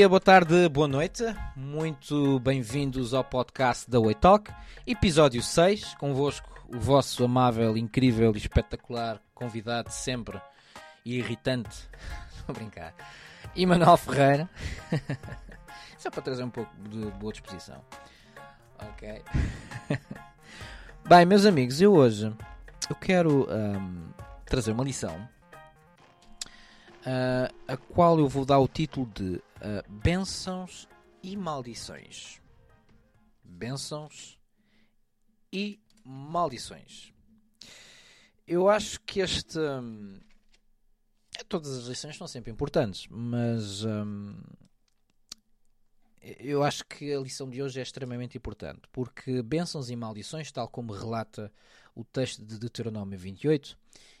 [0.00, 1.22] Dia, boa tarde, boa noite.
[1.54, 4.50] Muito bem-vindos ao podcast da Way Talk,
[4.86, 5.94] episódio 6.
[5.96, 10.40] Convosco, o vosso amável, incrível e espetacular convidado sempre
[11.04, 11.86] e irritante.
[12.48, 12.94] Vou brincar.
[13.54, 14.48] Emanuel Ferreira.
[15.98, 17.84] Só para trazer um pouco de boa disposição.
[18.78, 19.22] Ok.
[21.06, 22.34] Bem, meus amigos, eu hoje
[22.88, 24.08] eu quero um,
[24.46, 25.28] trazer uma lição
[27.00, 30.88] uh, a qual eu vou dar o título de uh, Bênçãos
[31.22, 32.40] e Maldições.
[33.44, 34.38] Bênçãos
[35.52, 37.12] e Maldições.
[38.46, 39.58] Eu acho que este.
[39.58, 40.18] Um,
[41.48, 43.84] todas as lições são sempre importantes, mas.
[43.84, 44.36] Um,
[46.38, 50.68] eu acho que a lição de hoje é extremamente importante, porque bênçãos e maldições, tal
[50.68, 51.50] como relata
[51.94, 53.76] o texto de Deuteronômio 28,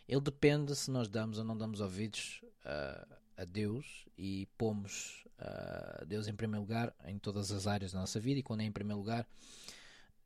[0.08, 6.04] ele depende se nós damos ou não damos ouvidos uh, a Deus e pomos uh,
[6.04, 8.72] Deus em primeiro lugar em todas as áreas da nossa vida, e quando é em
[8.72, 9.26] primeiro lugar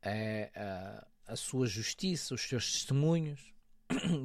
[0.01, 3.53] é uh, a sua justiça, os seus testemunhos,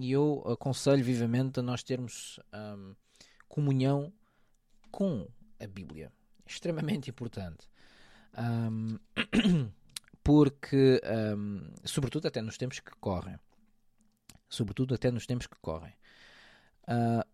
[0.01, 2.95] e eu aconselho vivamente a nós termos um,
[3.49, 4.13] comunhão
[4.91, 5.27] com
[5.59, 6.13] a Bíblia.
[6.47, 7.71] Extremamente importante.
[8.37, 8.99] Um,
[10.23, 11.01] porque,
[11.37, 13.39] um, sobretudo até nos tempos que correm,
[14.49, 15.95] sobretudo até nos tempos que correm,
[16.89, 17.27] uh,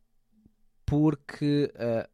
[0.86, 2.08] porque uh,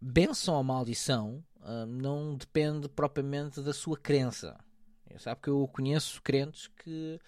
[0.00, 4.56] benção ou maldição uh, não depende propriamente da sua crença.
[5.10, 7.18] Eu sabe que eu conheço crentes que,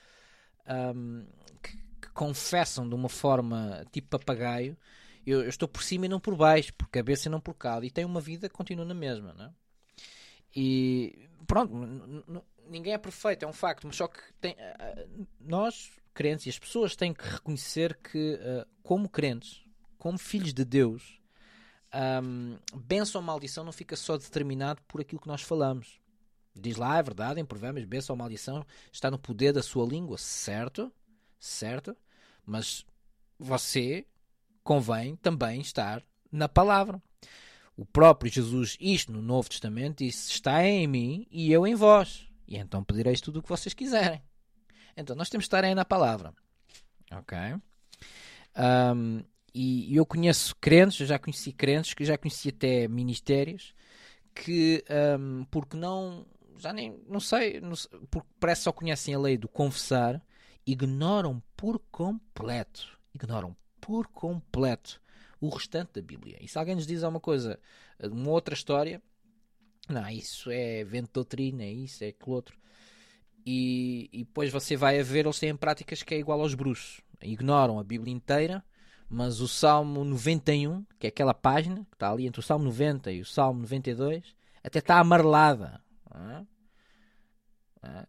[0.95, 1.27] um,
[1.61, 4.77] que, que confessam de uma forma tipo papagaio
[5.27, 7.84] eu, eu, estou por cima e não por baixo, por cabeça e não por cauda,
[7.84, 9.50] e tenho uma vida que continua na mesma, não é?
[10.56, 11.72] E pronto,
[12.68, 16.58] ninguém é perfeito, é um facto, mas só que tem, uh, nós, crentes, e as
[16.58, 18.39] pessoas têm que reconhecer que,
[18.83, 19.62] como crentes,
[20.00, 21.20] como filhos de Deus,
[22.24, 26.00] um, benção ou maldição não fica só determinado por aquilo que nós falamos.
[26.55, 30.16] Diz lá, é verdade, em Provérbios, benção ou maldição está no poder da sua língua,
[30.18, 30.90] certo?
[31.39, 31.96] Certo?
[32.44, 32.84] Mas
[33.39, 34.06] você,
[34.64, 36.02] convém também estar
[36.33, 37.00] na palavra.
[37.77, 42.28] O próprio Jesus, isto no Novo Testamento, disse: Está em mim e eu em vós.
[42.48, 44.22] E então pedireis tudo o que vocês quiserem.
[44.96, 46.34] Então nós temos que estar aí na palavra.
[47.12, 47.39] Ok?
[48.56, 49.22] Um,
[49.55, 53.74] e eu conheço crentes, eu já conheci crentes, que já conheci até ministérios,
[54.34, 54.84] que
[55.18, 56.27] um, porque não,
[56.58, 57.74] já nem, não sei, não
[58.10, 60.22] porque parece que só conhecem a lei do confessar,
[60.66, 65.00] ignoram por completo, ignoram por completo
[65.40, 66.39] o restante da Bíblia.
[66.40, 67.58] E se alguém nos diz alguma coisa,
[68.02, 69.02] uma outra história,
[69.89, 72.58] não, isso é vento doutrina, é isso, é aquilo outro.
[73.44, 77.00] E, e depois você vai a ver, eles têm práticas que é igual aos bruxos.
[77.22, 78.64] Ignoram a Bíblia inteira,
[79.10, 83.10] mas o Salmo 91, que é aquela página que está ali entre o Salmo 90
[83.10, 85.80] e o Salmo 92, até está amarelada.
[86.14, 88.06] Não é?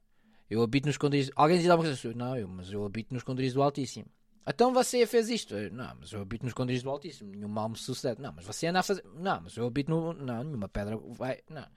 [0.47, 1.31] Eu habito nos esconderijos.
[1.35, 2.13] Alguém diz alguma coisa?
[2.13, 4.05] Não, eu, mas eu habito nos esconderijos do Altíssimo.
[4.45, 5.55] Então você fez isto?
[5.71, 7.31] Não, mas eu habito nos esconderijos do Altíssimo.
[7.31, 8.21] Nenhum mal me sucede.
[8.21, 9.03] Não, mas você anda a fazer.
[9.15, 10.13] Não, mas eu habito no.
[10.13, 11.41] Não, nenhuma pedra vai.
[11.49, 11.67] Não.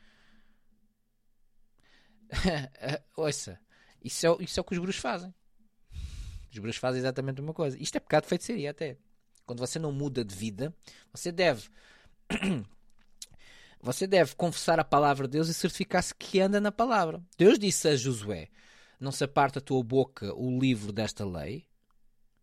[3.16, 3.58] Ouça,
[4.02, 5.32] isso é, isso é o que os bruxos fazem.
[6.52, 7.80] Os bruxos fazem exatamente a mesma coisa.
[7.80, 8.98] Isto é pecado de feitiçaria até.
[9.47, 10.75] Quando você não muda de vida,
[11.12, 11.69] você deve.
[13.81, 17.22] você deve confessar a palavra de Deus e certificar-se que anda na palavra.
[17.37, 18.49] Deus disse a Josué:
[18.99, 21.66] Não se aparta a tua boca o livro desta lei,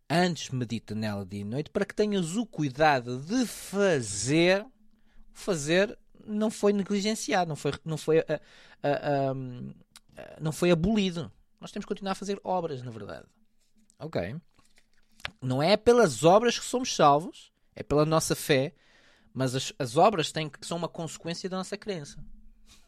[0.08, 4.64] antes medita nela dia e noite, para que tenhas o cuidado de fazer.
[5.34, 9.74] Fazer não foi negligenciado, não foi, não foi, uh, uh, uh,
[10.40, 11.32] não foi abolido.
[11.58, 13.26] Nós temos que continuar a fazer obras, na verdade.
[13.98, 14.36] Ok?
[15.40, 18.74] Não é pelas obras que somos salvos, é pela nossa fé,
[19.32, 22.22] mas as, as obras têm, são uma consequência da nossa crença.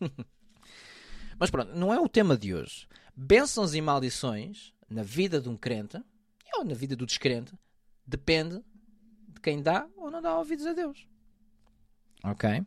[1.39, 2.87] mas pronto, não é o tema de hoje.
[3.17, 5.99] Bênçãos e maldições na vida de um crente
[6.57, 7.53] ou na vida do descrente,
[8.07, 8.63] depende
[9.29, 11.07] de quem dá ou não dá ouvidos a Deus.
[12.23, 12.65] Ok?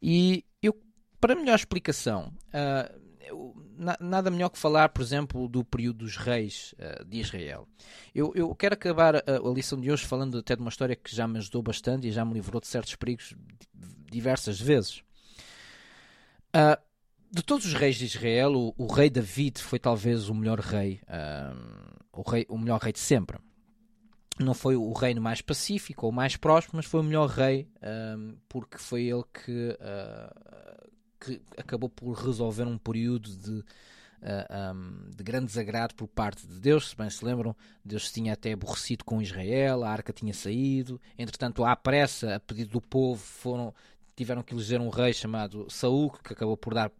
[0.00, 0.78] E eu,
[1.20, 6.16] para melhor explicação, uh, eu, na, nada melhor que falar, por exemplo, do período dos
[6.16, 7.66] reis uh, de Israel.
[8.14, 11.14] Eu, eu quero acabar a, a, lição de hoje falando até de uma história que
[11.14, 13.34] já me ajudou bastante e já me livrou de certos perigos
[14.10, 15.02] diversas vezes.
[16.54, 16.80] Uh,
[17.30, 21.00] de todos os reis de Israel, o, o, rei David foi talvez o melhor rei,
[21.04, 23.38] uh, o rei, o melhor rei de sempre.
[24.38, 28.36] Não foi o reino mais pacífico ou mais próspero, mas foi o melhor rei uh,
[28.48, 29.78] porque foi ele que,
[31.22, 33.64] que acabou por resolver um período de,
[34.74, 36.90] um, de grande desagrado por parte de Deus.
[36.90, 37.54] Se bem se lembram,
[37.84, 42.40] Deus se tinha até aborrecido com Israel, a arca tinha saído, entretanto, à pressa, a
[42.40, 43.72] pedido do povo, foram
[44.14, 46.92] tiveram que eleger um rei chamado Saul, que acabou por dar,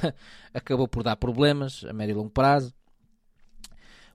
[0.52, 2.74] acabou por dar problemas a médio e longo prazo,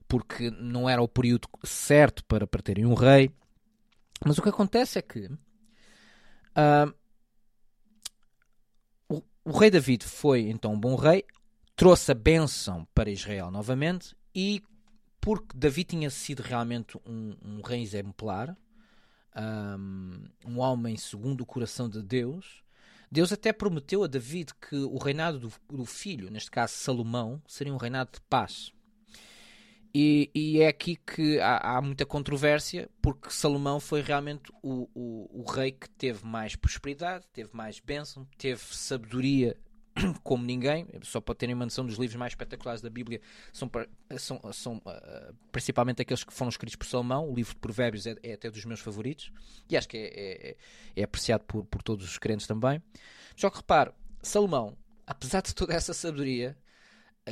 [0.06, 3.30] porque não era o período certo para, para terem um rei.
[4.24, 6.94] Mas o que acontece é que uh,
[9.44, 11.24] o, rei David foi então um bom rei,
[11.76, 14.62] trouxe a bênção para Israel novamente e
[15.20, 18.56] porque Davi tinha sido realmente um, um rei exemplar,
[19.36, 22.62] um, um, homem segundo o coração de Deus,
[23.10, 27.72] Deus até prometeu a David que o reinado do, do filho, neste caso Salomão, seria
[27.72, 28.72] um reinado de paz.
[29.94, 35.42] E, e é aqui que há, há, muita controvérsia, porque Salomão foi realmente o, o,
[35.42, 39.54] o rei que teve mais prosperidade, teve mais bênção, teve sabedoria
[40.22, 43.20] como ninguém, só para terem uma noção dos livros mais espetaculares da Bíblia,
[43.52, 43.70] são,
[44.18, 47.28] são, são uh, principalmente aqueles que foram escritos por Salomão.
[47.28, 49.30] O livro de Provérbios é, é até dos meus favoritos
[49.68, 50.56] e acho que é, é,
[50.96, 52.82] é, apreciado por, por todos os crentes também.
[53.36, 53.92] Só que repare,
[54.22, 56.56] Salomão, apesar de toda essa sabedoria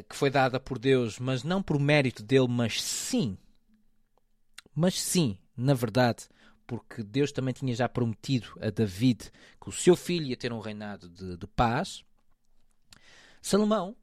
[0.08, 3.36] que foi dada por Deus, mas não por mérito dele, mas sim,
[4.74, 6.28] mas sim, na verdade,
[6.66, 10.60] porque Deus também tinha já prometido a David que o seu filho ia ter um
[10.60, 12.04] reinado de, de paz
[13.42, 13.96] Salomão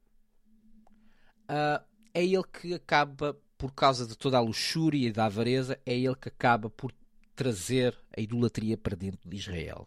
[1.49, 5.95] uh, é ele que acaba, por causa de toda a luxúria e da avareza, é
[5.95, 6.91] ele que acaba por
[7.35, 9.85] trazer a idolatria para dentro de Israel.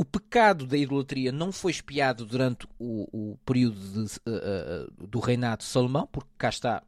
[0.00, 5.58] O pecado da idolatria não foi espiado durante o, o período de, uh, do reinado
[5.58, 6.82] de Salomão, porque cá está,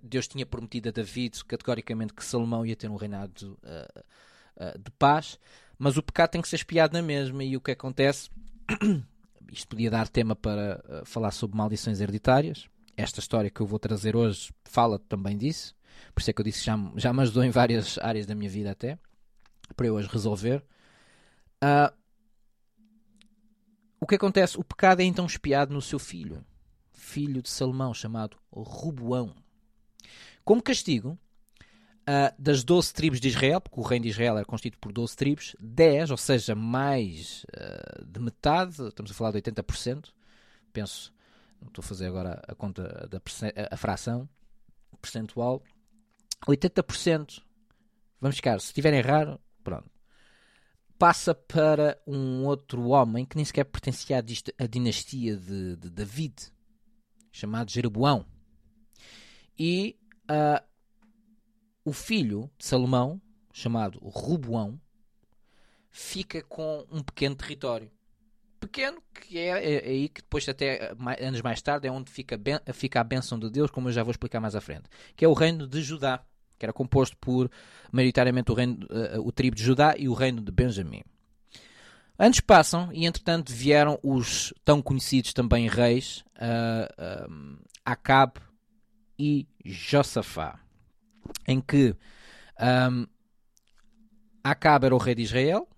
[0.00, 5.36] Deus tinha prometido a David categoricamente que Salomão ia ter um reinado uh, de paz,
[5.76, 8.30] mas o pecado tem que ser espiado na mesma, e o que acontece
[9.50, 12.68] isto podia dar tema para falar sobre maldições hereditárias.
[12.96, 15.74] Esta história que eu vou trazer hoje fala também disso.
[16.14, 18.48] Por isso é que eu disse já, já me ajudou em várias áreas da minha
[18.48, 18.96] vida até,
[19.74, 20.62] para eu as resolver.
[21.60, 22.03] Uh,
[24.04, 24.60] o que acontece?
[24.60, 26.44] O pecado é então espiado no seu filho,
[26.92, 29.34] filho de Salomão, chamado Ruboão.
[30.44, 31.18] Como castigo,
[32.06, 35.16] Uh, das 12 tribos de Israel, porque o reino de Israel era constituído por 12
[35.16, 40.10] tribos, 10, ou seja, mais uh, de metade, estamos a falar de 80%,
[40.70, 41.14] penso,
[41.62, 43.18] não estou a fazer agora a conta da
[43.70, 44.28] a fração
[45.00, 45.62] percentual,
[46.46, 47.42] 80%,
[48.20, 49.90] vamos ficar, se estiver errado, pronto,
[50.98, 56.34] passa para um outro homem que nem sequer pertencia à dinastia de, de David,
[57.32, 58.24] chamado Jeroboão.
[59.58, 59.96] E
[60.30, 60.64] uh,
[61.84, 63.20] o filho de Salomão,
[63.52, 64.80] chamado Ruboão,
[65.90, 67.90] fica com um pequeno território.
[68.58, 72.36] Pequeno, que é, é, é aí que depois, até anos mais tarde, é onde fica,
[72.36, 74.88] ben, fica a bênção de Deus, como eu já vou explicar mais à frente.
[75.14, 76.24] Que é o reino de Judá,
[76.58, 77.50] que era composto por,
[77.92, 81.02] maioritariamente, o, reino, uh, o tribo de Judá e o reino de Benjamim.
[82.18, 88.40] Anos passam e, entretanto, vieram os tão conhecidos também reis uh, uh, Acabe
[89.18, 90.60] e Josafá
[91.46, 91.96] em que
[92.90, 93.06] um,
[94.42, 95.68] Acabe era o rei de Israel,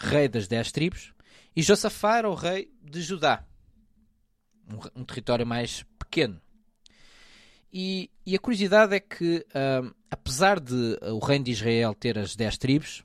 [0.00, 1.12] rei das dez tribos,
[1.54, 3.44] e Josafá era o rei de Judá,
[4.70, 6.40] um, um território mais pequeno.
[7.78, 12.34] E, e, a curiosidade é que, um, apesar de o reino de Israel ter as
[12.34, 13.04] dez tribos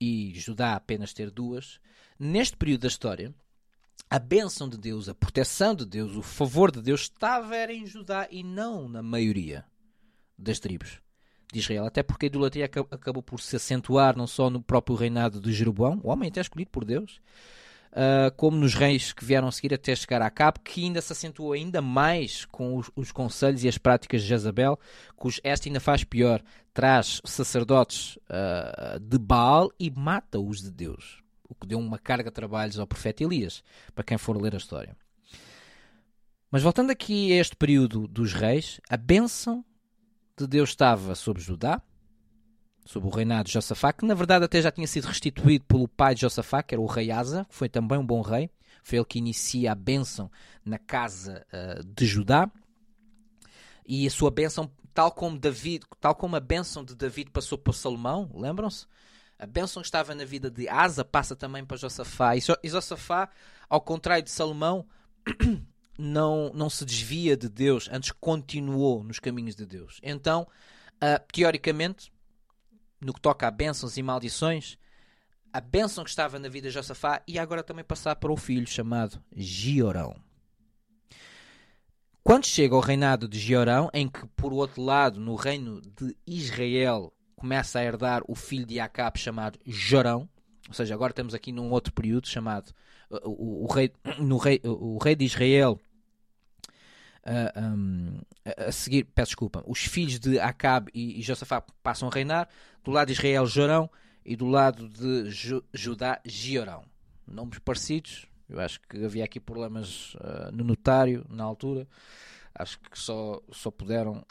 [0.00, 1.78] e Judá apenas ter duas,
[2.18, 3.34] neste período da história,
[4.08, 7.84] a bênção de Deus, a proteção de Deus, o favor de Deus estava era em
[7.84, 9.62] Judá e não na maioria
[10.38, 10.98] das tribos
[11.52, 15.38] de Israel, até porque a idolatria acabou por se acentuar não só no próprio reinado
[15.38, 17.20] de Jeroboão, o homem até escolhido por Deus,
[17.92, 21.52] uh, como nos reis que vieram seguir até chegar a cabo, que ainda se acentuou
[21.52, 24.78] ainda mais com os, os conselhos e as práticas de Jezabel,
[25.16, 26.42] cujo esta ainda faz pior,
[26.72, 32.34] traz sacerdotes uh, de Baal e mata-os de Deus, o que deu uma carga de
[32.34, 33.62] trabalhos ao profeta Elias,
[33.94, 34.96] para quem for ler a história.
[36.50, 39.64] Mas voltando aqui a este período dos reis, a bênção
[40.36, 41.80] de Deus estava sobre Judá,
[42.84, 46.14] sob o reinado de Josafá, que na verdade até já tinha sido restituído pelo pai
[46.14, 48.50] de Josafá, que era o rei Asa, que foi também um bom rei.
[48.82, 50.30] Foi ele que inicia a bênção
[50.64, 52.50] na casa uh, de Judá.
[53.86, 57.72] E a sua bênção, tal como David, tal como a bênção de David passou para
[57.72, 58.86] Salomão, lembram-se?
[59.38, 62.32] A bênção que estava na vida de Asa passa também para Josafá.
[62.36, 63.28] E Josafá,
[63.68, 64.86] ao contrário de Salomão,
[65.98, 69.98] não, não se desvia de Deus, antes continuou nos caminhos de Deus.
[70.02, 70.46] Então,
[70.96, 72.12] uh, teoricamente,
[73.00, 74.76] no que toca a bênçãos e maldições,
[75.52, 78.66] a bênção que estava na vida de Josafá ia agora também passar para o filho
[78.66, 80.14] chamado Giorão.
[82.22, 87.12] Quando chega ao reinado de Giorão, em que, por outro lado, no reino de Israel,
[87.34, 90.28] começa a herdar o filho de Acabe chamado Jorão,
[90.68, 92.72] ou seja, agora estamos aqui num outro período chamado
[93.10, 95.80] o, o, o rei, no rei, o rei de Israel
[97.26, 98.20] uh, um,
[98.56, 102.48] a seguir, peço desculpa, os filhos de Acabe e, e Josafá passam a reinar,
[102.82, 103.90] do lado de Israel Jorão
[104.24, 106.84] e do lado de Ju, Judá Giorão.
[107.26, 111.86] Nomes parecidos, eu acho que havia aqui problemas uh, no notário na altura,
[112.54, 114.24] acho que só, só puderam,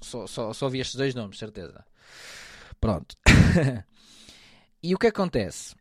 [0.00, 1.84] só, só, só vi estes dois nomes, certeza.
[2.80, 3.16] Pronto.
[4.82, 5.74] e o que acontece?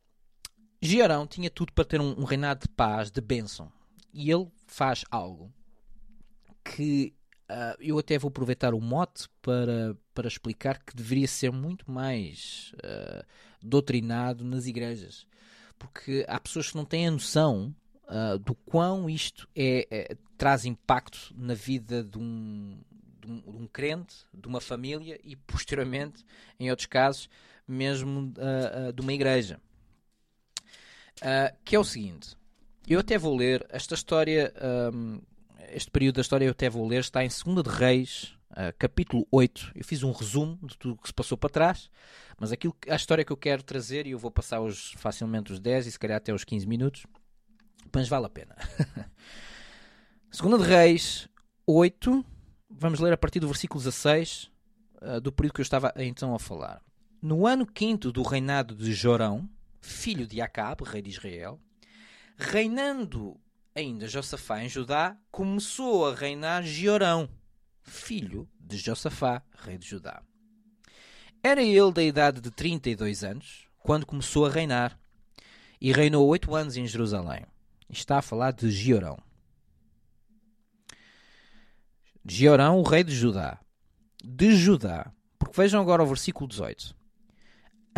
[0.81, 3.71] Giorão tinha tudo para ter um, um reinado de paz, de bênção.
[4.13, 5.51] E ele faz algo
[6.75, 7.13] que
[7.49, 12.73] uh, eu até vou aproveitar o mote para, para explicar que deveria ser muito mais
[12.75, 13.25] uh,
[13.61, 15.25] doutrinado nas igrejas.
[15.77, 17.73] Porque há pessoas que não têm a noção
[18.05, 22.79] uh, do quão isto é, é, traz impacto na vida de um,
[23.21, 26.25] de um, de um, crente, de uma família e, posteriormente,
[26.59, 27.29] em outros casos,
[27.67, 28.33] mesmo
[28.95, 29.59] de uma igreja.
[31.65, 32.37] que é o seguinte:
[32.87, 34.53] eu até vou ler esta história.
[34.93, 35.19] Um,
[35.69, 39.27] este período da história eu até vou ler, está em 2 de Reis, uh, capítulo
[39.31, 39.71] 8.
[39.75, 41.89] Eu fiz um resumo de tudo o que se passou para trás,
[42.39, 45.59] mas aquilo, a história que eu quero trazer, e eu vou passar os, facilmente os
[45.59, 47.05] 10 e se calhar até os 15 minutos,
[47.93, 48.55] mas vale a pena.
[50.31, 51.29] 2 de Reis
[51.65, 52.25] 8,
[52.69, 54.49] vamos ler a partir do versículo 16,
[55.01, 56.81] uh, do período que eu estava então a falar.
[57.21, 59.49] No ano quinto do reinado de Jorão,
[59.81, 61.59] filho de Acabe, rei de Israel,
[62.37, 63.39] reinando
[63.77, 67.29] ainda Josafá em Judá, começou a reinar Giorão,
[67.83, 70.23] filho de Josafá, rei de Judá.
[71.43, 74.99] Era ele da idade de 32 anos quando começou a reinar
[75.79, 77.45] e reinou oito anos em Jerusalém.
[77.87, 79.19] Está a falar de Giorão.
[82.25, 83.59] Giorão, o rei de Judá.
[84.23, 85.13] De Judá.
[85.37, 86.97] Porque vejam agora o versículo 18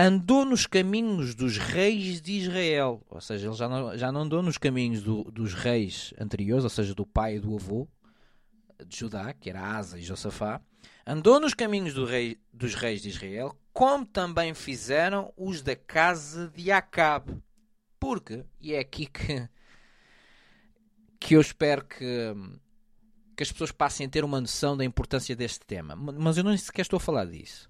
[0.02, 3.06] andou nos caminhos dos reis de Israel.
[3.10, 6.70] Ou seja, ele já não, já não andou nos caminhos do, dos reis anteriores, ou
[6.70, 7.86] seja, do pai e do avô
[8.88, 10.62] de Judá, que era Asa e Josafá.
[11.06, 16.48] Andou nos caminhos do rei, dos reis de Israel, como também fizeram os da casa
[16.56, 17.38] de Acabe.
[18.00, 19.50] Porque, e é aqui que,
[21.20, 22.34] que eu espero que,
[23.36, 25.94] que as pessoas passem a ter uma noção da importância deste tema.
[25.94, 27.70] Mas eu não sequer estou a falar disso.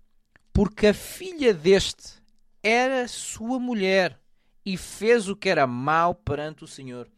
[0.54, 2.19] Porque a filha deste
[2.62, 4.20] era sua mulher
[4.66, 7.10] e fez o que era mau perante o Senhor.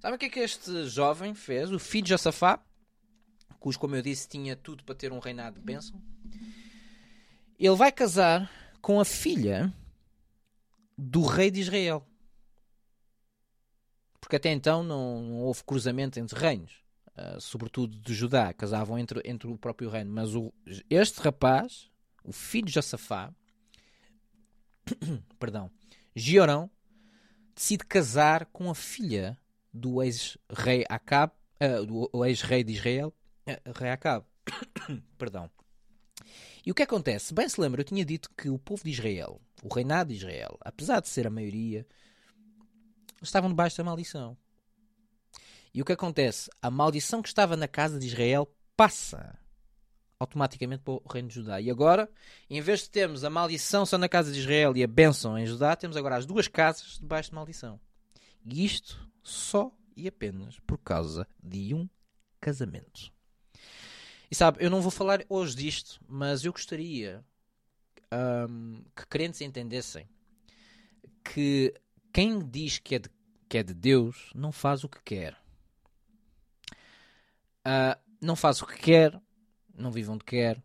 [0.00, 1.70] Sabe o que é que este jovem fez?
[1.70, 2.58] O filho de Josafá,
[3.58, 6.02] cujo, como eu disse, tinha tudo para ter um reinado de bênção.
[7.58, 9.72] Ele vai casar com a filha
[10.96, 12.06] do rei de Israel.
[14.20, 16.72] Porque até então não, não houve cruzamento entre reinos,
[17.08, 20.10] uh, sobretudo de Judá, casavam entre, entre o próprio reino.
[20.10, 20.52] Mas o,
[20.88, 21.90] este rapaz,
[22.24, 23.34] o filho de Josafá,
[25.38, 25.70] perdão,
[26.14, 26.70] Giorão
[27.54, 29.38] decide casar com a filha
[29.72, 33.14] do ex-rei Acab, uh, do ex-rei de Israel,
[33.46, 34.24] uh, rei Acab.
[35.18, 35.50] perdão.
[36.64, 37.32] E o que acontece?
[37.32, 40.58] Bem se lembra, eu tinha dito que o povo de Israel, o reinado de Israel,
[40.60, 41.86] apesar de ser a maioria,
[43.22, 44.36] estavam debaixo da maldição.
[45.72, 46.50] E o que acontece?
[46.60, 49.38] A maldição que estava na casa de Israel passa
[50.20, 51.60] automaticamente para o reino de Judá.
[51.60, 52.08] E agora,
[52.48, 55.46] em vez de termos a maldição só na casa de Israel e a bênção em
[55.46, 57.80] Judá, temos agora as duas casas debaixo de maldição.
[58.44, 61.88] E isto só e apenas por causa de um
[62.38, 63.10] casamento.
[64.30, 67.24] E sabe, eu não vou falar hoje disto, mas eu gostaria
[68.48, 70.06] um, que crentes entendessem
[71.24, 71.74] que
[72.12, 73.10] quem diz que é, de,
[73.48, 75.36] que é de Deus não faz o que quer.
[77.66, 79.20] Uh, não faz o que quer,
[79.74, 80.62] não vive onde quer,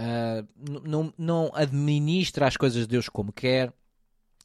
[0.00, 0.46] uh,
[0.84, 3.72] não, não administra as coisas de Deus como quer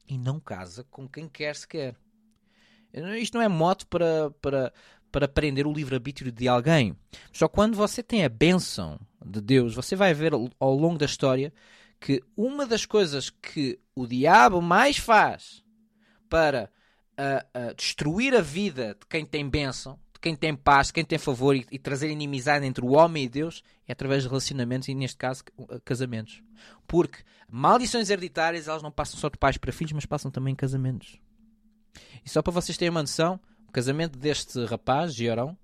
[0.08, 1.96] e não casa com quem quer sequer.
[3.20, 4.74] Isto não é moto para, para,
[5.12, 6.96] para prender o livre-arbítrio de alguém.
[7.32, 11.54] Só quando você tem a bênção de Deus, você vai ver ao longo da história
[12.00, 15.64] que uma das coisas que o diabo mais faz
[16.30, 16.70] para
[17.18, 21.56] uh, uh, destruir a vida de quem tem bênção quem tem paz, quem tem favor
[21.56, 25.18] e, e, trazer inimizade entre o homem e Deus é através de relacionamentos e, neste
[25.18, 25.44] caso,
[25.84, 26.42] casamentos.
[26.88, 30.56] Porque maldições hereditárias elas não passam só de pais para filhos, mas passam também em
[30.56, 31.20] casamentos.
[32.26, 35.58] E só para vocês terem uma noção, o casamento deste rapaz, Giorão,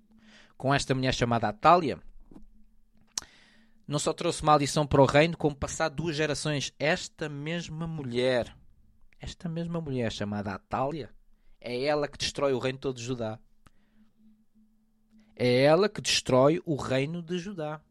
[0.57, 1.99] com esta mulher chamada Atália,
[3.87, 8.55] não só trouxe maldição para o reino, como passar duas gerações, esta mesma mulher,
[9.19, 11.09] esta mesma mulher chamada Atália,
[11.59, 13.39] é ela que destrói o reino todo de Judá.
[15.35, 17.81] É ela que destrói o reino de Judá.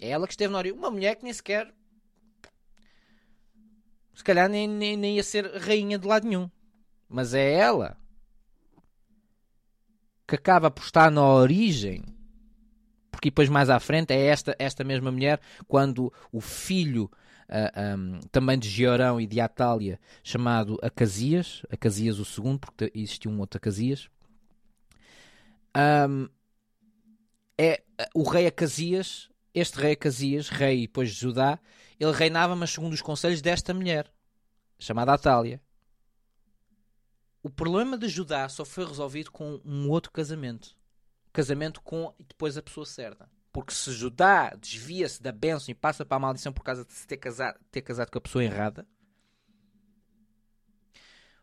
[0.00, 0.78] É ela que esteve na origem.
[0.78, 1.72] Uma mulher que nem sequer
[4.14, 6.50] Se calhar nem, nem, nem ia ser rainha de lado nenhum.
[7.08, 7.96] Mas é ela
[10.26, 12.02] que acaba por estar na origem.
[13.10, 17.94] Porque depois mais à frente é esta, esta mesma mulher, quando o filho uh, ah,
[17.96, 23.38] um, também de Georão e de Atália, chamado Acasias, Acasias o segundo, porque existia um
[23.38, 24.08] outro Acasias,
[25.76, 26.28] um,
[27.58, 27.82] é
[28.14, 31.58] o rei Acasias, este rei Acasias, rei depois de Judá,
[31.98, 34.12] ele reinava, mas segundo os conselhos desta mulher,
[34.78, 35.60] chamada Atália.
[37.42, 40.76] O problema de Judá só foi resolvido com um outro casamento.
[41.32, 43.28] Casamento com depois a pessoa certa.
[43.52, 47.06] Porque se Judá desvia-se da bênção e passa para a maldição por causa de se
[47.06, 48.86] ter casado, ter casado com a pessoa errada,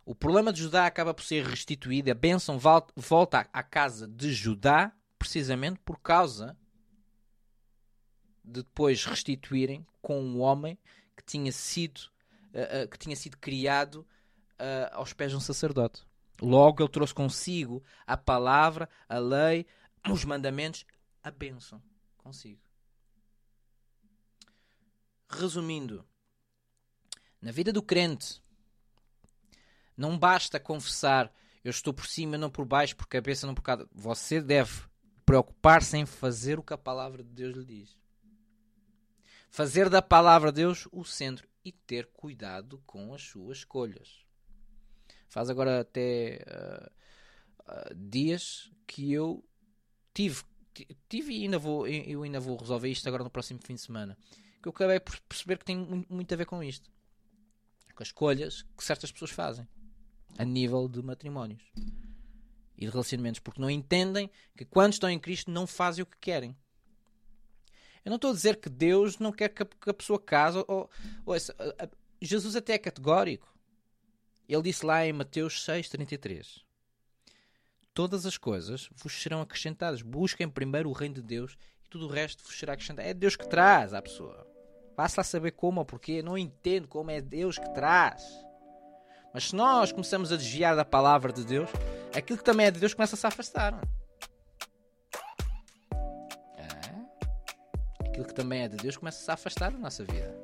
[0.10, 4.92] o problema de Judá acaba por ser restituído, a bênção volta à casa de Judá,
[5.20, 6.58] precisamente por causa
[8.44, 10.80] de depois restituírem com um homem
[11.16, 16.04] que tinha sido, uh, uh, que tinha sido criado uh, aos pés de um sacerdote.
[16.42, 19.68] Logo, ele trouxe consigo a palavra, a lei,
[20.12, 20.88] os mandamentos,
[21.22, 21.80] a bênção
[22.18, 22.60] consigo.
[25.30, 26.04] Resumindo,
[27.40, 28.42] na vida do crente,
[30.00, 31.32] não basta confessar
[31.64, 33.88] eu estou por cima, não por baixo, por cabeça, não por cada.
[33.92, 34.84] Você deve
[35.26, 37.98] preocupar-se em fazer o que a palavra de Deus lhe diz.
[39.50, 44.26] Fazer da palavra de Deus o centro e ter cuidado com as suas escolhas.
[45.28, 49.44] Faz agora até uh, uh, dias que eu
[50.14, 50.44] tive
[51.10, 54.18] tive e ainda vou, eu ainda vou resolver isto agora no próximo fim de semana.
[54.62, 56.90] Que eu acabei por perceber que tem muito a ver com isto.
[57.94, 59.68] Com as escolhas que certas pessoas fazem
[60.40, 61.62] a nível de matrimónios
[62.76, 66.18] e de relacionamentos, porque não entendem que quando estão em Cristo não fazem o que
[66.18, 66.56] querem.
[68.06, 70.64] Eu não estou a dizer que Deus não quer que a, pessoa case.
[70.66, 70.90] Ou,
[71.26, 71.36] ou,
[72.22, 73.54] Jesus até é categórico.
[74.48, 76.64] Ele disse lá em Mateus 6,33
[77.94, 80.02] todas as coisas vos serão acrescentadas.
[80.02, 83.06] Busquem primeiro o reino de Deus e tudo o resto vos será acrescentado.
[83.06, 84.48] É Deus que traz à pessoa.
[84.96, 86.22] Basta saber como ou porquê.
[86.22, 88.24] Não entendo como é Deus que traz.
[89.34, 91.70] Mas se nós começamos a desviar da palavra de Deus,
[92.16, 93.80] aquilo que também é de Deus começa-se a afastar.
[96.58, 98.08] É?
[98.08, 100.36] Aquilo que também é de Deus começa-se a afastar da nossa vida.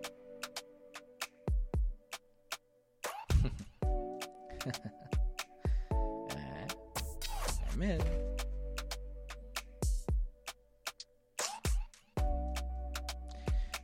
[7.75, 8.05] mesmo.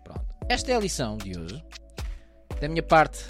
[0.04, 0.26] Pronto.
[0.50, 1.64] Esta é a lição de hoje.
[2.60, 3.26] Da minha parte,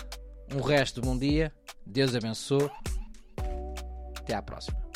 [0.54, 1.52] um resto de bom dia.
[1.92, 2.70] Deus abençoe.
[4.18, 4.91] Até à próxima.